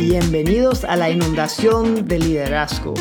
[0.00, 2.94] Bienvenidos a la inundación de liderazgo,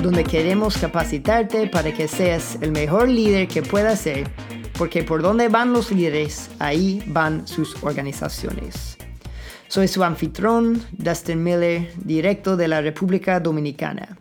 [0.00, 4.30] donde queremos capacitarte para que seas el mejor líder que puedas ser,
[4.78, 8.96] porque por donde van los líderes, ahí van sus organizaciones.
[9.66, 14.16] Soy su anfitrión, Dustin Miller, directo de la República Dominicana.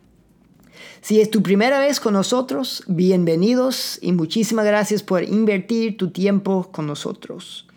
[1.01, 6.71] Si es tu primera vez con nosotros, bienvenidos y muchísimas gracias por invertir tu tiempo
[6.71, 7.67] con nosotros.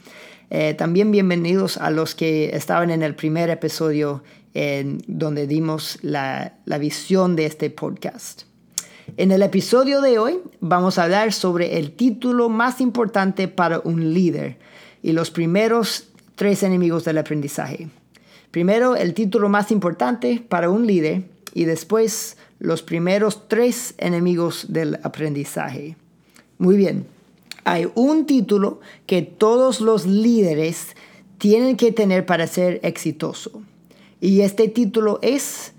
[0.51, 4.23] Eh, también bienvenidos a los que estaban en el primer episodio
[4.55, 8.43] en donde dimos la, la visión de este podcast.
[9.17, 14.15] En el episodio de hoy vamos a hablar sobre el título más importante para un
[14.15, 14.59] líder
[15.03, 17.89] y los primeros tres enemigos del aprendizaje.
[18.51, 21.25] Primero, el título más importante para un líder
[21.55, 25.97] y después los primeros tres enemigos del aprendizaje.
[26.59, 27.07] Muy bien,
[27.67, 30.95] hay un título que todos los líderes
[31.39, 33.61] tienen que tener para ser exitoso.
[34.21, 35.73] Y este título es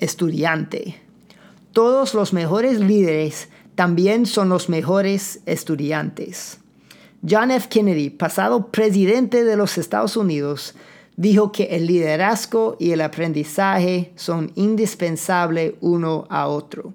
[0.00, 0.96] estudiante.
[1.72, 6.58] Todos los mejores líderes también son los mejores estudiantes.
[7.28, 7.68] John F.
[7.70, 10.74] Kennedy, pasado presidente de los Estados Unidos,
[11.16, 16.92] dijo que el liderazgo y el aprendizaje son indispensables uno a otro.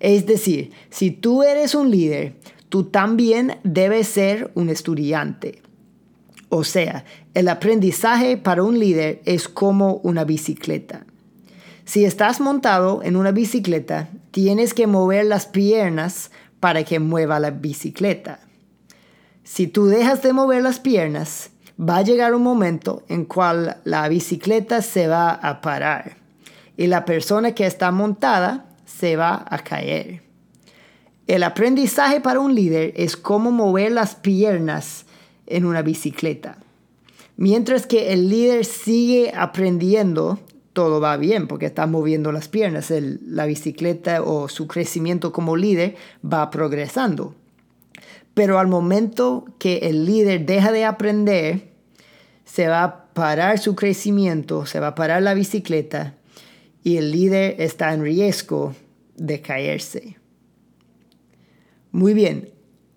[0.00, 2.34] Es decir, si tú eres un líder,
[2.68, 5.62] tú también debes ser un estudiante.
[6.48, 11.04] O sea, el aprendizaje para un líder es como una bicicleta.
[11.84, 17.50] Si estás montado en una bicicleta, tienes que mover las piernas para que mueva la
[17.50, 18.40] bicicleta.
[19.44, 24.08] Si tú dejas de mover las piernas, va a llegar un momento en cual la
[24.08, 26.16] bicicleta se va a parar
[26.76, 30.27] y la persona que está montada se va a caer.
[31.28, 35.04] El aprendizaje para un líder es cómo mover las piernas
[35.46, 36.56] en una bicicleta.
[37.36, 40.38] Mientras que el líder sigue aprendiendo,
[40.72, 42.90] todo va bien porque está moviendo las piernas.
[42.90, 47.34] la bicicleta o su crecimiento como líder va progresando.
[48.32, 51.68] Pero al momento que el líder deja de aprender,
[52.46, 56.14] se va a parar su crecimiento, se va a parar la bicicleta
[56.82, 58.74] y el líder está en riesgo
[59.16, 60.17] de caerse.
[61.92, 62.50] Muy bien,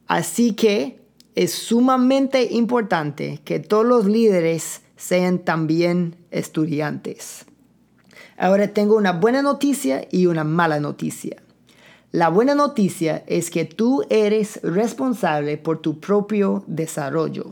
[0.07, 1.01] así que
[1.35, 7.45] es sumamente importante que todos los líderes sean también estudiantes.
[8.37, 11.41] Ahora tengo una buena noticia y una mala noticia.
[12.11, 17.51] La buena noticia es que tú eres responsable por tu propio desarrollo.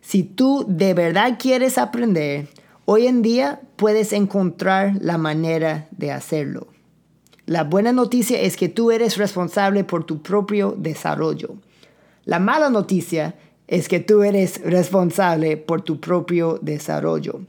[0.00, 2.48] Si tú de verdad quieres aprender,
[2.86, 6.73] hoy en día puedes encontrar la manera de hacerlo.
[7.46, 11.56] La buena noticia es que tú eres responsable por tu propio desarrollo.
[12.24, 13.34] La mala noticia
[13.66, 17.40] es que tú eres responsable por tu propio desarrollo.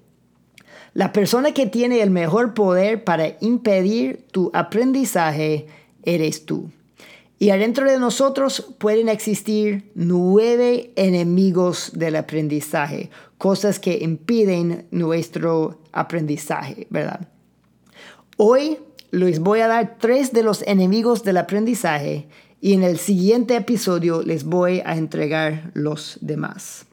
[0.94, 5.68] La persona que tiene el mejor poder para impedir tu aprendizaje
[6.04, 6.72] eres tú.
[7.38, 16.88] Y adentro de nosotros pueden existir nueve enemigos del aprendizaje, cosas que impiden nuestro aprendizaje,
[16.90, 17.28] ¿verdad?
[18.38, 18.78] Hoy
[19.16, 22.28] les voy a dar tres de los enemigos del aprendizaje
[22.60, 26.86] y en el siguiente episodio les voy a entregar los demás.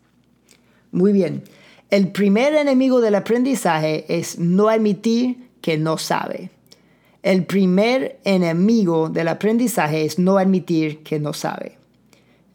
[0.93, 1.43] Muy bien,
[1.91, 6.50] el primer enemigo del aprendizaje es no admitir que no sabe.
[7.25, 11.77] El primer enemigo del aprendizaje es no admitir que no sabe.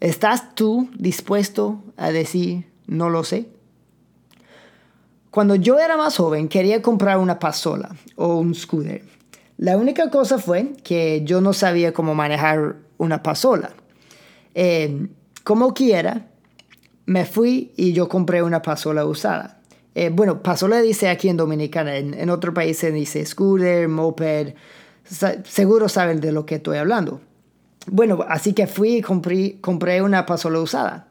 [0.00, 3.48] ¿Estás tú dispuesto a decir no lo sé?
[5.30, 9.17] Cuando yo era más joven quería comprar una pasola o un scooter
[9.58, 13.72] la única cosa fue que yo no sabía cómo manejar una pasola.
[14.54, 15.08] Eh,
[15.42, 16.28] como quiera,
[17.06, 19.60] me fui y yo compré una pasola usada.
[19.96, 24.54] Eh, bueno, pasola dice aquí en Dominicana, en, otro país se dice scooter, moped,
[25.44, 27.20] seguro saben de lo que estoy hablando.
[27.88, 31.08] Bueno, así que fui y compré, compré una pasola usada.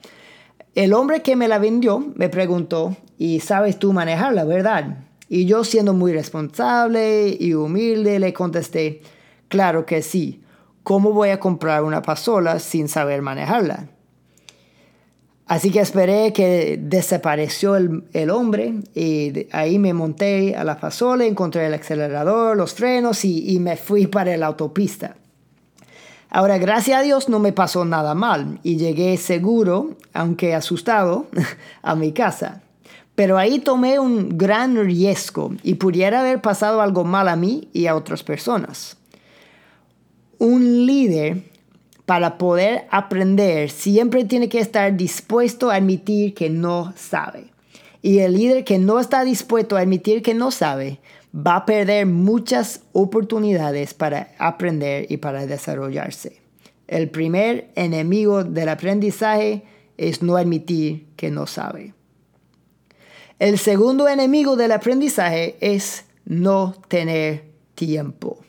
[0.74, 5.07] El hombre que me la vendió me preguntó, ¿y sabes tú manejarla, verdad?
[5.30, 9.02] Y yo siendo muy responsable y humilde le contesté,
[9.50, 10.42] claro que sí,
[10.84, 13.90] ¿cómo voy a comprar una pasola sin saber manejarla?
[15.48, 21.68] Así que esperé que desapareció el, hombre y ahí me monté a la pasola, encontré
[21.68, 25.16] el acelerador, los frenos y, y me fui para la autopista.
[26.30, 31.28] Ahora, gracias a Dios no me pasó nada mal y llegué seguro, aunque asustado,
[31.82, 32.62] a mi casa.
[33.18, 37.88] Pero ahí tomé un gran riesgo y pudiera haber pasado algo mal a mí y
[37.88, 38.96] a otras personas.
[40.38, 41.42] Un líder,
[42.06, 47.48] para poder aprender, siempre tiene que estar dispuesto a admitir que no sabe.
[48.04, 51.00] Y el líder que no está dispuesto a admitir que no sabe
[51.36, 56.40] va a perder muchas oportunidades para aprender y para desarrollarse.
[56.88, 59.64] El primer enemigo del aprendizaje
[59.98, 61.97] es no admitir que no sabe.
[63.40, 67.44] El segundo enemigo del aprendizaje es no tener
[67.76, 68.40] tiempo.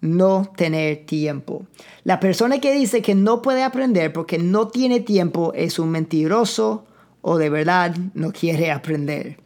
[0.00, 1.66] No tener tiempo.
[2.04, 6.86] La persona que dice que no puede aprender porque no tiene tiempo es un mentiroso
[7.20, 9.38] o de verdad no quiere aprender.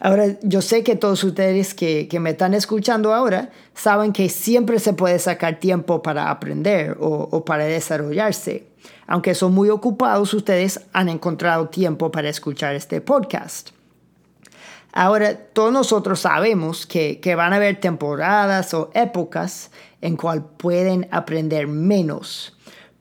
[0.00, 4.92] Ahora, yo sé que todos ustedes que, me están escuchando ahora saben que siempre se
[4.92, 8.66] puede sacar tiempo para aprender o, o para desarrollarse.
[9.06, 13.77] Aunque son muy ocupados, ustedes han encontrado tiempo para escuchar este podcast.
[14.92, 19.70] Ahora, todos nosotros sabemos que, van a haber temporadas o épocas
[20.00, 22.56] en cual pueden aprender menos.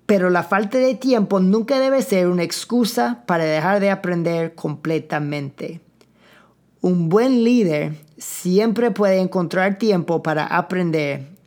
[0.06, 5.82] Pero la falta de tiempo nunca debe ser una excusa para dejar de aprender completamente.
[6.82, 11.38] Un buen líder siempre puede encontrar tiempo para aprender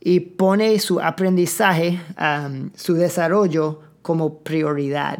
[0.00, 2.00] y pone su aprendizaje,
[2.74, 5.18] su desarrollo como prioridad.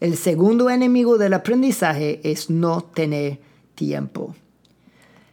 [0.00, 3.38] El segundo enemigo del aprendizaje es no tener
[3.74, 4.34] tiempo.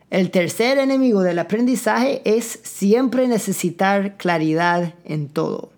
[0.09, 5.71] El tercer enemigo del aprendizaje es siempre necesitar claridad en todo.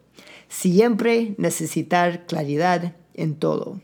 [0.50, 3.80] Siempre necesitar claridad en todo.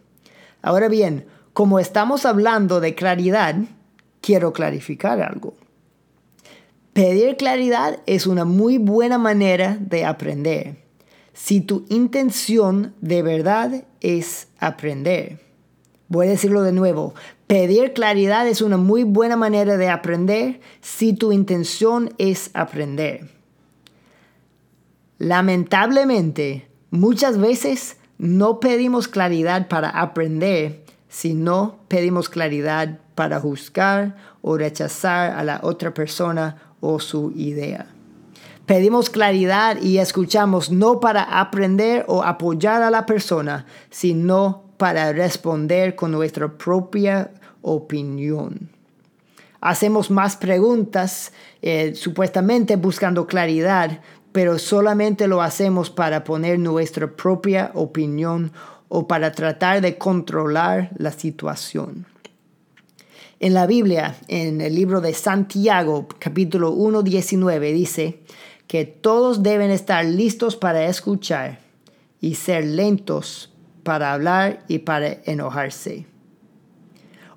[0.62, 3.56] Ahora bien, como estamos hablando de claridad,
[4.22, 5.54] quiero clarificar algo.
[6.94, 10.78] Pedir claridad es una muy buena manera de aprender.
[11.34, 15.49] Si tu intención de verdad es aprender.
[16.10, 17.14] Voy a decirlo de nuevo.
[17.46, 23.30] Pedir claridad es una muy buena manera de aprender si tu intención es aprender.
[25.20, 35.32] Lamentablemente, muchas veces no pedimos claridad para aprender, sino pedimos claridad para juzgar o rechazar
[35.32, 37.88] a la otra persona o su idea.
[38.66, 45.94] Pedimos claridad y escuchamos no para aprender o apoyar a la persona, sino para responder
[45.94, 47.32] con nuestra propia
[47.62, 48.70] opinión.
[49.60, 54.00] Hacemos más preguntas, eh, supuestamente buscando claridad,
[54.32, 58.54] pero solamente lo hacemos para poner nuestra propia opinión
[58.88, 62.06] o para tratar de controlar la situación.
[63.42, 68.22] En la Biblia, en el libro de Santiago, capítulo 1, 19, dice
[68.68, 71.60] que todos deben estar listos para escuchar
[72.22, 73.52] y ser lentos
[73.90, 76.06] para hablar y para enojarse.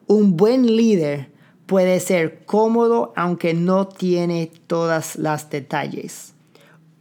[0.07, 1.31] Un buen líder
[1.65, 6.35] puede ser cómodo aunque no tiene todas las detalles.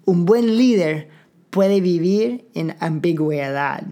[0.05, 1.09] Un buen líder
[1.49, 3.83] puede vivir en ambigüedad.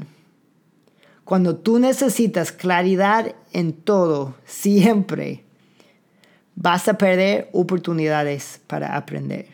[1.26, 5.44] Cuando tú necesitas claridad en todo, siempre
[6.56, 9.48] vas a perder oportunidades para aprender.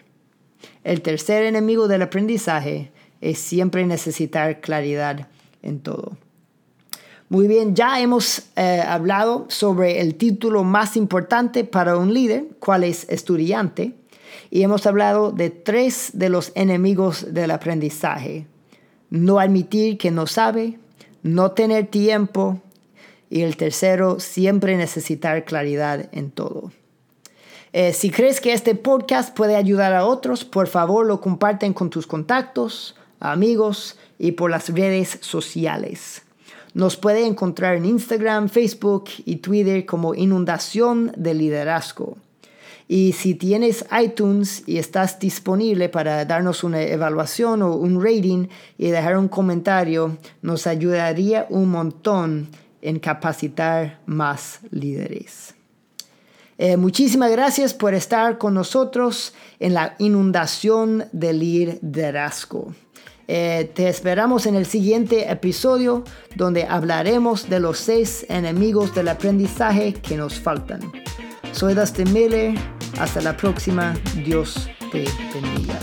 [0.84, 2.92] El tercer enemigo del aprendizaje
[3.22, 5.30] es siempre necesitar claridad
[5.66, 6.18] en todo.
[7.28, 12.84] Muy bien, ya hemos eh, hablado sobre el título más importante para un líder, cuál
[12.84, 13.94] es estudiante,
[14.52, 18.46] y hemos hablado de tres de los enemigos del aprendizaje.
[19.10, 20.78] No admitir que no sabe,
[21.24, 22.62] no tener tiempo
[23.30, 26.72] y el tercero, siempre necesitar claridad en todo.
[27.74, 31.90] Eh, si crees que este podcast puede ayudar a otros, por favor lo comparten con
[31.90, 36.24] tus contactos, amigos y por las redes sociales.
[36.74, 42.18] Nos puede encontrar en Instagram, Facebook y Twitter como Inundación de Liderazgo.
[42.88, 48.90] Y si tienes iTunes y estás disponible para darnos una evaluación o un rating y
[48.90, 52.50] dejar un comentario, nos ayudaría un montón
[52.82, 55.56] en capacitar más líderes.
[56.58, 62.74] Eh, muchísimas gracias por estar con nosotros en la inundación de liderazgo.
[63.28, 66.04] Eh, te esperamos en el siguiente episodio
[66.36, 70.80] donde hablaremos de los seis enemigos del aprendizaje que nos faltan.
[71.52, 72.54] Soy Dustin Miller.
[73.00, 73.94] Hasta la próxima.
[74.24, 75.80] Dios te bendiga.